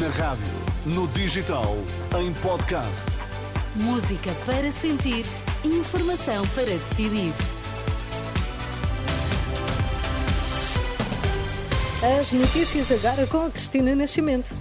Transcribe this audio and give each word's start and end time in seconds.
Na 0.00 0.08
rádio, 0.08 0.46
no 0.86 1.06
digital, 1.08 1.76
em 2.18 2.32
podcast. 2.34 3.04
Música 3.74 4.30
para 4.46 4.70
sentir, 4.70 5.26
informação 5.62 6.46
para 6.54 6.64
decidir. 6.64 7.34
As 12.18 12.32
notícias 12.32 12.90
agora 12.90 13.26
com 13.26 13.44
a 13.44 13.50
Cristina 13.50 13.94
Nascimento. 13.94 14.56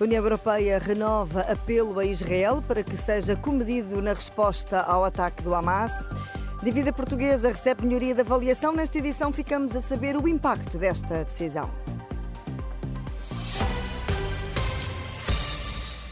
A 0.00 0.04
União 0.04 0.22
Europeia 0.22 0.78
renova 0.78 1.40
apelo 1.40 1.98
a 1.98 2.06
Israel 2.06 2.62
para 2.66 2.82
que 2.82 2.96
seja 2.96 3.36
comedido 3.36 4.00
na 4.00 4.14
resposta 4.14 4.80
ao 4.80 5.04
ataque 5.04 5.42
do 5.42 5.54
Hamas. 5.54 5.92
Dívida 6.62 6.90
portuguesa 6.90 7.50
recebe 7.50 7.84
melhoria 7.84 8.14
de 8.14 8.22
avaliação. 8.22 8.72
Nesta 8.72 8.96
edição 8.96 9.30
ficamos 9.30 9.76
a 9.76 9.82
saber 9.82 10.16
o 10.16 10.26
impacto 10.26 10.78
desta 10.78 11.24
decisão. 11.24 11.70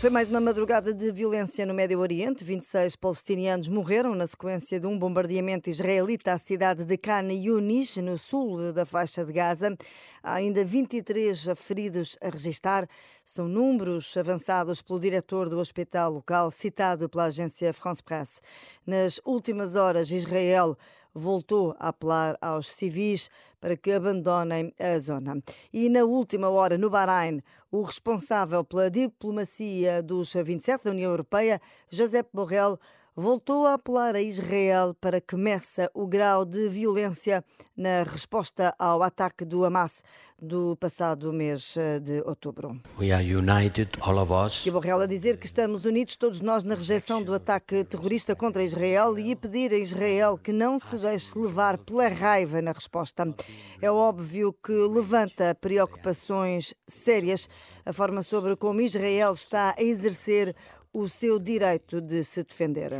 Foi 0.00 0.10
mais 0.10 0.30
uma 0.30 0.40
madrugada 0.40 0.94
de 0.94 1.10
violência 1.10 1.66
no 1.66 1.74
Médio 1.74 1.98
Oriente. 1.98 2.44
26 2.44 2.94
palestinianos 2.94 3.66
morreram 3.66 4.14
na 4.14 4.28
sequência 4.28 4.78
de 4.78 4.86
um 4.86 4.96
bombardeamento 4.96 5.68
israelita 5.68 6.34
à 6.34 6.38
cidade 6.38 6.84
de 6.84 6.96
Khan 6.96 7.32
Yunis, 7.32 7.96
no 7.96 8.16
sul 8.16 8.72
da 8.72 8.86
faixa 8.86 9.24
de 9.24 9.32
Gaza. 9.32 9.76
Há 10.22 10.34
ainda 10.34 10.64
23 10.64 11.48
feridos 11.56 12.16
a 12.22 12.30
registar. 12.30 12.88
São 13.24 13.48
números 13.48 14.16
avançados 14.16 14.80
pelo 14.80 15.00
diretor 15.00 15.48
do 15.48 15.58
hospital 15.58 16.12
local, 16.12 16.48
citado 16.52 17.08
pela 17.08 17.24
agência 17.24 17.72
France 17.72 18.00
Presse. 18.00 18.40
Nas 18.86 19.20
últimas 19.24 19.74
horas, 19.74 20.12
Israel 20.12 20.78
voltou 21.14 21.74
a 21.78 21.88
apelar 21.88 22.36
aos 22.40 22.68
civis 22.68 23.30
para 23.60 23.76
que 23.76 23.92
abandonem 23.92 24.72
a 24.78 24.98
zona. 24.98 25.42
E 25.72 25.88
na 25.88 26.04
última 26.04 26.48
hora, 26.48 26.78
no 26.78 26.90
Bahrein, 26.90 27.42
o 27.70 27.82
responsável 27.82 28.64
pela 28.64 28.90
diplomacia 28.90 30.02
dos 30.02 30.32
27 30.32 30.84
da 30.84 30.90
União 30.90 31.10
Europeia, 31.10 31.60
Josep 31.90 32.28
Borrell, 32.32 32.78
voltou 33.18 33.66
a 33.66 33.74
apelar 33.74 34.14
a 34.14 34.22
Israel 34.22 34.94
para 35.00 35.20
que 35.20 35.34
meça 35.34 35.90
o 35.92 36.06
grau 36.06 36.44
de 36.44 36.68
violência 36.68 37.44
na 37.76 38.04
resposta 38.04 38.72
ao 38.78 39.02
ataque 39.02 39.44
do 39.44 39.64
Hamas 39.64 40.04
do 40.40 40.76
passado 40.76 41.32
mês 41.32 41.76
eh, 41.76 41.98
de 41.98 42.20
outubro. 42.20 42.80
We 42.96 43.10
are 43.10 43.36
united, 43.36 43.90
all 44.00 44.18
of 44.20 44.32
us. 44.32 44.64
E 44.64 44.70
Borrell 44.70 45.00
a 45.00 45.06
dizer 45.06 45.36
que 45.36 45.46
estamos 45.46 45.84
unidos 45.84 46.16
todos 46.16 46.40
nós 46.40 46.62
na 46.62 46.76
rejeição 46.76 47.20
do 47.20 47.34
ataque 47.34 47.82
terrorista 47.82 48.36
contra 48.36 48.62
Israel 48.62 49.18
e 49.18 49.32
a 49.32 49.36
pedir 49.36 49.72
a 49.72 49.78
Israel 49.78 50.38
que 50.38 50.52
não 50.52 50.78
se 50.78 50.96
deixe 50.98 51.36
levar 51.36 51.76
pela 51.78 52.08
raiva 52.08 52.62
na 52.62 52.70
resposta. 52.70 53.34
É 53.82 53.90
óbvio 53.90 54.52
que 54.52 54.72
levanta 54.72 55.56
preocupações 55.56 56.72
sérias 56.86 57.48
a 57.84 57.92
forma 57.92 58.22
sobre 58.22 58.54
como 58.54 58.80
Israel 58.80 59.32
está 59.32 59.74
a 59.76 59.82
exercer 59.82 60.54
o 60.92 61.08
seu 61.08 61.38
direito 61.38 62.00
de 62.00 62.24
se 62.24 62.42
defender. 62.44 62.92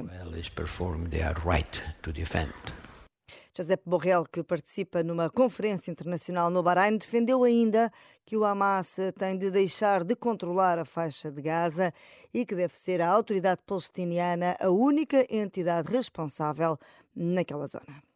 Josep 3.58 3.82
Borrell, 3.84 4.24
que 4.24 4.44
participa 4.44 5.02
numa 5.02 5.28
conferência 5.28 5.90
internacional 5.90 6.48
no 6.48 6.62
Bahrein, 6.62 6.96
defendeu 6.96 7.42
ainda 7.42 7.90
que 8.24 8.36
o 8.36 8.44
Hamas 8.44 8.96
tem 9.18 9.36
de 9.36 9.50
deixar 9.50 10.04
de 10.04 10.14
controlar 10.14 10.78
a 10.78 10.84
faixa 10.84 11.30
de 11.30 11.42
Gaza 11.42 11.92
e 12.32 12.46
que 12.46 12.54
deve 12.54 12.78
ser 12.78 13.02
a 13.02 13.10
autoridade 13.10 13.60
palestiniana 13.66 14.56
a 14.60 14.70
única 14.70 15.26
entidade 15.28 15.90
responsável 15.90 16.78
naquela 17.16 17.66
zona. 17.66 18.07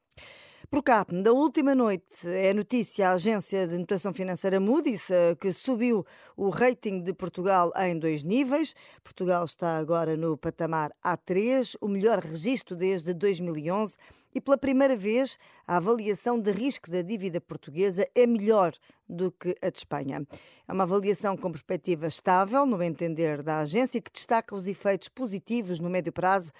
Por 0.72 0.82
cá, 0.82 1.04
da 1.04 1.34
última 1.34 1.74
noite, 1.74 2.26
é 2.26 2.54
notícia 2.54 3.10
a 3.10 3.12
agência 3.12 3.68
de 3.68 3.76
notação 3.76 4.10
financeira 4.10 4.58
Moody's, 4.58 5.10
que 5.38 5.52
subiu 5.52 6.02
o 6.34 6.48
rating 6.48 7.02
de 7.02 7.12
Portugal 7.12 7.70
em 7.76 7.98
dois 7.98 8.22
níveis. 8.22 8.74
Portugal 9.04 9.44
está 9.44 9.76
agora 9.76 10.16
no 10.16 10.34
patamar 10.34 10.90
A3, 11.04 11.76
o 11.78 11.88
melhor 11.88 12.20
registro 12.20 12.74
desde 12.74 13.12
2011 13.12 13.98
e 14.34 14.40
pela 14.40 14.56
primeira 14.56 14.96
vez 14.96 15.36
a 15.66 15.76
avaliação 15.76 16.40
de 16.40 16.50
risco 16.50 16.90
da 16.90 17.02
dívida 17.02 17.38
portuguesa 17.38 18.08
é 18.14 18.26
melhor 18.26 18.72
do 19.06 19.30
que 19.30 19.54
a 19.60 19.68
de 19.68 19.76
Espanha. 19.76 20.26
É 20.66 20.72
uma 20.72 20.84
avaliação 20.84 21.36
com 21.36 21.50
perspectiva 21.50 22.06
estável, 22.06 22.64
no 22.64 22.82
entender 22.82 23.42
da 23.42 23.58
agência, 23.58 24.00
que 24.00 24.10
destaca 24.10 24.56
os 24.56 24.66
efeitos 24.66 25.10
positivos 25.10 25.78
no 25.80 25.90
médio 25.90 26.14
prazo 26.14 26.50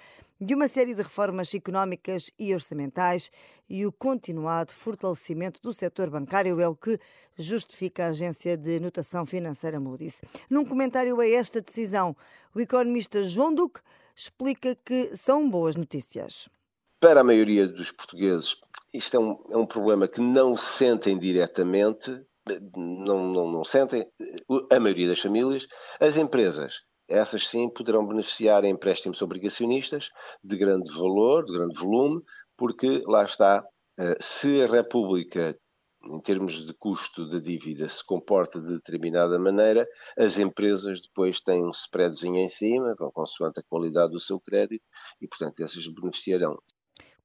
de 0.41 0.55
uma 0.55 0.69
série 0.69 0.95
de 0.95 1.03
reformas 1.03 1.55
económicas 1.55 2.31
e 2.39 2.53
orçamentais 2.53 3.31
e 3.69 3.87
o 3.87 3.93
continuado 3.93 4.73
fortalecimento 4.73 5.61
do 5.63 5.73
setor 5.73 6.11
bancário 6.11 6.61
é 6.61 6.69
o 6.69 6.77
que 6.77 6.99
justifica 7.37 8.05
a 8.05 8.09
agência 8.09 8.57
de 8.57 8.81
notação 8.81 9.25
financeira 9.25 9.79
Moody's. 9.79 10.21
Num 10.51 10.65
comentário 10.65 11.21
a 11.21 11.29
esta 11.29 11.61
decisão, 11.61 12.17
o 12.55 12.61
economista 12.61 13.23
João 13.25 13.55
Duque 13.55 13.81
explica 14.15 14.75
que 14.75 15.17
são 15.17 15.49
boas 15.49 15.77
notícias. 15.77 16.49
Para 17.01 17.21
a 17.21 17.25
maioria 17.25 17.67
dos 17.67 17.91
portugueses, 17.91 18.57
isto 18.93 19.17
é 19.17 19.21
um, 19.21 19.45
é 19.51 19.57
um 19.57 19.67
problema 19.67 20.07
que 20.07 20.21
não 20.21 20.57
sentem 20.57 21.19
diretamente, 21.19 22.11
não, 22.77 23.27
não, 23.33 23.51
não 23.51 23.65
sentem, 23.65 24.07
a 24.71 24.81
maioria 24.81 25.09
das 25.09 25.21
famílias. 25.21 25.67
As 25.99 26.17
empresas 26.17 26.83
essas 27.13 27.47
sim 27.47 27.69
poderão 27.69 28.07
beneficiar 28.07 28.65
em 28.65 28.71
empréstimos 28.71 29.21
obrigacionistas 29.23 30.11
de 30.43 30.57
grande 30.57 30.93
valor, 30.93 31.45
de 31.45 31.53
grande 31.53 31.79
volume, 31.79 32.23
porque 32.57 33.03
lá 33.07 33.25
está, 33.25 33.65
eh, 33.99 34.17
se 34.21 34.63
a 34.63 34.67
República 34.67 35.57
em 36.05 36.21
termos 36.21 36.67
de 36.67 36.75
custo 36.75 37.29
da 37.29 37.39
dívida 37.39 37.89
se 37.89 38.05
comporta 38.05 38.61
de 38.61 38.75
determinada 38.75 39.39
maneira, 39.39 39.87
as 40.19 40.39
empresas 40.39 41.01
depois 41.01 41.41
têm 41.41 41.65
um 41.65 41.71
spreadzinho 41.71 42.39
em 42.39 42.49
cima, 42.49 42.97
consoante 42.97 43.61
a 43.61 43.63
qualidade 43.63 44.13
do 44.13 44.21
seu 44.21 44.41
crédito, 44.41 44.85
e 45.21 45.29
portanto 45.29 45.63
essas 45.63 45.87
beneficiarão. 45.87 46.59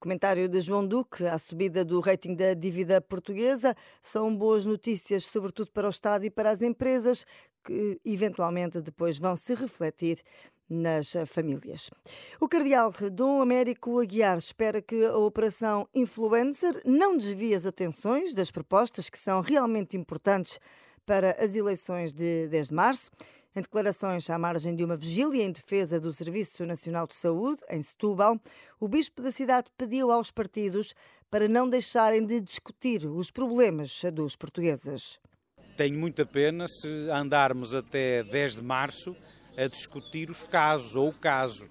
Comentário 0.00 0.48
de 0.48 0.60
João 0.60 0.86
Duque 0.86 1.26
à 1.26 1.36
subida 1.36 1.84
do 1.84 1.98
rating 1.98 2.36
da 2.36 2.54
dívida 2.54 3.00
portuguesa. 3.00 3.74
São 4.00 4.34
boas 4.34 4.64
notícias, 4.64 5.24
sobretudo 5.24 5.72
para 5.72 5.88
o 5.88 5.90
Estado 5.90 6.24
e 6.24 6.30
para 6.30 6.50
as 6.50 6.62
empresas, 6.62 7.26
que 7.64 8.00
eventualmente 8.04 8.80
depois 8.80 9.18
vão 9.18 9.36
se 9.36 9.54
refletir 9.54 10.22
nas 10.68 11.14
famílias. 11.26 11.90
O 12.40 12.48
cardeal 12.48 12.92
Dom 13.12 13.40
Américo 13.40 14.00
Aguiar 14.00 14.36
espera 14.36 14.82
que 14.82 15.04
a 15.04 15.16
operação 15.16 15.88
Influencer 15.94 16.82
não 16.84 17.16
desvie 17.16 17.54
as 17.54 17.64
atenções 17.64 18.34
das 18.34 18.50
propostas 18.50 19.08
que 19.08 19.18
são 19.18 19.40
realmente 19.40 19.96
importantes 19.96 20.60
para 21.06 21.30
as 21.42 21.54
eleições 21.54 22.12
de 22.12 22.48
10 22.48 22.68
de 22.68 22.74
março. 22.74 23.10
Em 23.56 23.62
declarações 23.62 24.28
à 24.28 24.38
margem 24.38 24.76
de 24.76 24.84
uma 24.84 24.96
vigília 24.96 25.42
em 25.42 25.50
defesa 25.50 25.98
do 25.98 26.12
Serviço 26.12 26.64
Nacional 26.66 27.06
de 27.06 27.14
Saúde, 27.14 27.62
em 27.70 27.80
Setúbal, 27.82 28.38
o 28.78 28.86
bispo 28.86 29.22
da 29.22 29.32
cidade 29.32 29.68
pediu 29.76 30.12
aos 30.12 30.30
partidos 30.30 30.94
para 31.30 31.48
não 31.48 31.68
deixarem 31.68 32.24
de 32.24 32.40
discutir 32.40 33.06
os 33.06 33.30
problemas 33.30 34.02
dos 34.12 34.36
portugueses 34.36 35.18
tenho 35.78 35.96
muita 35.96 36.26
pena 36.26 36.66
se 36.66 36.88
andarmos 37.08 37.72
até 37.72 38.24
10 38.24 38.56
de 38.56 38.62
março 38.62 39.16
a 39.56 39.68
discutir 39.68 40.28
os 40.28 40.42
casos 40.42 40.96
ou 40.96 41.10
o 41.10 41.12
caso. 41.12 41.68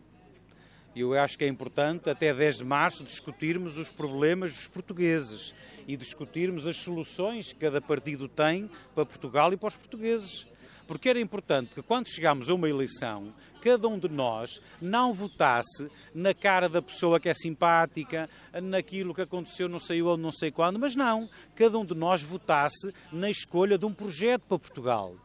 Eu 0.96 1.14
acho 1.20 1.38
que 1.38 1.44
é 1.44 1.48
importante, 1.50 2.10
até 2.10 2.34
10 2.34 2.60
de 2.60 2.64
março, 2.64 3.04
discutirmos 3.04 3.78
os 3.78 3.90
problemas 3.90 4.54
dos 4.54 4.66
portugueses 4.66 5.54
e 5.86 5.98
discutirmos 5.98 6.66
as 6.66 6.78
soluções 6.78 7.52
que 7.52 7.60
cada 7.60 7.82
partido 7.82 8.30
tem 8.30 8.72
para 8.96 9.06
Portugal 9.06 9.52
e 9.52 9.58
para 9.58 9.68
os 9.68 9.76
portugueses 9.76 10.48
porque 10.88 11.10
era 11.10 11.20
importante 11.20 11.76
que 11.76 11.82
quando 11.82 12.08
chegámos 12.08 12.50
a 12.50 12.54
uma 12.54 12.70
eleição, 12.70 13.34
cada 13.62 13.88
um 13.88 14.00
de 14.00 14.08
nós 14.08 14.62
não 14.82 15.14
votasse 15.14 15.90
na 16.16 16.34
cara 16.34 16.70
da 16.70 16.82
pessoa 16.82 17.20
que 17.20 17.30
é 17.30 17.34
simpática, 17.34 18.30
naquilo 18.64 19.14
que 19.14 19.22
aconteceu 19.22 19.68
não 19.68 19.80
sei 19.80 20.02
onde, 20.02 20.22
não 20.22 20.32
sei 20.32 20.52
quando, 20.52 20.80
mas 20.80 20.96
não, 20.96 21.30
cada 21.56 21.78
um 21.78 21.86
de 21.86 21.94
nós 21.94 22.22
votasse 22.22 22.94
na 23.12 23.30
escolha 23.30 23.78
de 23.78 23.86
um 23.86 23.94
projeto 23.94 24.44
para 24.48 24.60
Portugal. 24.60 25.16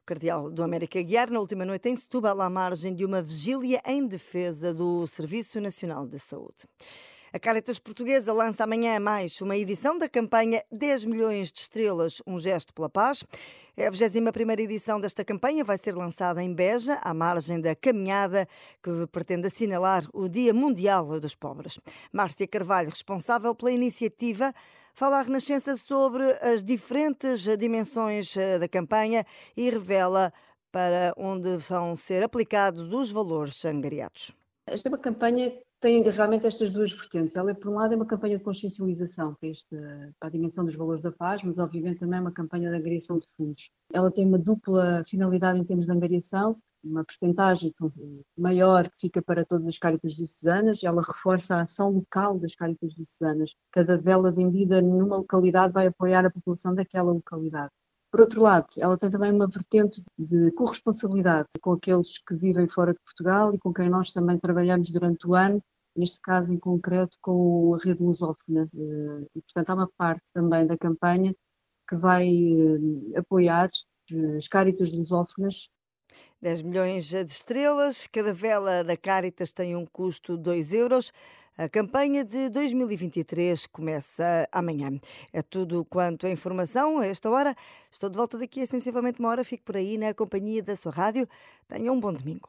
O 0.00 0.04
cardeal 0.06 0.50
do 0.50 0.62
América 0.62 1.00
Guiar, 1.02 1.30
na 1.30 1.38
última 1.38 1.64
noite 1.64 1.88
em 1.88 1.94
Setúbal, 1.94 2.40
à 2.40 2.50
margem 2.50 2.94
de 2.94 3.04
uma 3.04 3.22
vigília 3.22 3.80
em 3.86 4.06
defesa 4.06 4.74
do 4.74 5.06
Serviço 5.06 5.60
Nacional 5.60 6.06
de 6.06 6.18
Saúde. 6.18 6.66
A 7.32 7.38
Caritas 7.38 7.78
Portuguesa 7.78 8.32
lança 8.32 8.64
amanhã 8.64 8.98
mais 8.98 9.40
uma 9.40 9.56
edição 9.56 9.96
da 9.96 10.08
campanha 10.08 10.64
10 10.72 11.04
milhões 11.04 11.52
de 11.52 11.60
estrelas, 11.60 12.20
um 12.26 12.36
gesto 12.36 12.74
pela 12.74 12.88
paz. 12.88 13.22
É 13.76 13.86
a 13.86 13.90
21 13.90 14.50
edição 14.58 15.00
desta 15.00 15.24
campanha 15.24 15.62
vai 15.62 15.78
ser 15.78 15.94
lançada 15.94 16.42
em 16.42 16.52
Beja, 16.52 16.94
à 16.94 17.14
margem 17.14 17.60
da 17.60 17.76
caminhada 17.76 18.48
que 18.82 19.06
pretende 19.12 19.46
assinalar 19.46 20.02
o 20.12 20.28
Dia 20.28 20.52
Mundial 20.52 21.20
dos 21.20 21.36
Pobres. 21.36 21.78
Márcia 22.12 22.48
Carvalho, 22.48 22.90
responsável 22.90 23.54
pela 23.54 23.70
iniciativa, 23.70 24.52
fala 24.92 25.20
à 25.20 25.22
Renascença 25.22 25.76
sobre 25.76 26.24
as 26.42 26.64
diferentes 26.64 27.46
dimensões 27.56 28.36
eh, 28.36 28.58
da 28.58 28.66
campanha 28.66 29.24
e 29.56 29.70
revela 29.70 30.32
para 30.72 31.14
onde 31.16 31.58
vão 31.58 31.94
ser 31.94 32.24
aplicados 32.24 32.92
os 32.92 33.12
valores 33.12 33.64
angariados. 33.64 34.34
Esta 34.66 34.88
é 34.88 34.90
uma 34.90 34.98
campanha 34.98 35.52
tem 35.80 36.02
realmente 36.02 36.46
estas 36.46 36.70
duas 36.70 36.92
vertentes. 36.92 37.34
Ela, 37.34 37.54
por 37.54 37.70
um 37.70 37.74
lado, 37.74 37.94
é 37.94 37.96
uma 37.96 38.06
campanha 38.06 38.36
de 38.36 38.44
consciencialização 38.44 39.34
para, 39.34 39.48
este, 39.48 39.76
para 40.18 40.28
a 40.28 40.30
dimensão 40.30 40.64
dos 40.64 40.76
valores 40.76 41.02
da 41.02 41.10
paz, 41.10 41.42
mas, 41.42 41.58
obviamente, 41.58 42.00
também 42.00 42.18
é 42.18 42.20
uma 42.20 42.32
campanha 42.32 42.70
de 42.70 42.76
angariação 42.76 43.18
de 43.18 43.26
fundos. 43.36 43.70
Ela 43.92 44.10
tem 44.10 44.26
uma 44.26 44.38
dupla 44.38 45.02
finalidade 45.06 45.58
em 45.58 45.64
termos 45.64 45.86
de 45.86 45.92
angariação, 45.92 46.56
uma 46.82 47.04
percentagem 47.04 47.72
maior 48.36 48.88
que 48.90 49.00
fica 49.00 49.22
para 49.22 49.44
todas 49.44 49.66
as 49.66 49.78
cáritas 49.78 50.12
diocesanas, 50.12 50.82
ela 50.82 51.02
reforça 51.02 51.56
a 51.56 51.62
ação 51.62 51.90
local 51.90 52.38
das 52.38 52.54
cáritas 52.54 52.94
diocesanas. 52.94 53.54
Cada 53.72 53.98
vela 53.98 54.30
vendida 54.32 54.80
numa 54.80 55.18
localidade 55.18 55.72
vai 55.72 55.86
apoiar 55.86 56.24
a 56.24 56.30
população 56.30 56.74
daquela 56.74 57.12
localidade. 57.12 57.70
Por 58.10 58.22
outro 58.22 58.42
lado, 58.42 58.66
ela 58.78 58.98
tem 58.98 59.08
também 59.08 59.30
uma 59.32 59.46
vertente 59.46 60.02
de 60.18 60.50
corresponsabilidade 60.52 61.48
com 61.60 61.72
aqueles 61.72 62.18
que 62.18 62.34
vivem 62.34 62.66
fora 62.66 62.92
de 62.92 62.98
Portugal 62.98 63.54
e 63.54 63.58
com 63.58 63.72
quem 63.72 63.88
nós 63.88 64.12
também 64.12 64.36
trabalhamos 64.36 64.90
durante 64.90 65.28
o 65.28 65.34
ano, 65.36 65.62
neste 65.96 66.20
caso 66.20 66.52
em 66.52 66.58
concreto 66.58 67.18
com 67.20 67.74
a 67.74 67.78
rede 67.78 68.02
lusófona. 68.02 68.68
Eh, 68.74 69.26
e, 69.36 69.42
portanto, 69.42 69.70
há 69.70 69.74
uma 69.74 69.90
parte 69.96 70.22
também 70.32 70.66
da 70.66 70.76
campanha 70.78 71.34
que 71.88 71.96
vai 71.96 72.28
eh, 72.28 73.18
apoiar 73.18 73.70
as 74.38 74.48
cáritas 74.48 74.92
lusófonas 74.92 75.70
10 76.40 76.62
milhões 76.62 77.10
de 77.10 77.30
estrelas, 77.30 78.06
cada 78.06 78.32
vela 78.32 78.82
da 78.82 78.96
Caritas 78.96 79.52
tem 79.52 79.76
um 79.76 79.84
custo 79.84 80.36
de 80.36 80.42
2 80.42 80.72
euros. 80.72 81.12
A 81.58 81.68
campanha 81.68 82.24
de 82.24 82.48
2023 82.48 83.66
começa 83.66 84.48
amanhã. 84.50 84.98
É 85.32 85.42
tudo 85.42 85.84
quanto 85.84 86.26
a 86.26 86.30
informação 86.30 86.98
a 86.98 87.06
esta 87.06 87.28
hora. 87.28 87.54
Estou 87.90 88.08
de 88.08 88.16
volta 88.16 88.38
daqui 88.38 88.62
a 88.62 88.66
sensivelmente 88.66 89.20
uma 89.20 89.28
hora. 89.28 89.44
Fico 89.44 89.64
por 89.64 89.76
aí 89.76 89.98
na 89.98 90.14
companhia 90.14 90.62
da 90.62 90.74
sua 90.74 90.92
rádio. 90.92 91.28
Tenha 91.68 91.92
um 91.92 92.00
bom 92.00 92.12
domingo. 92.12 92.48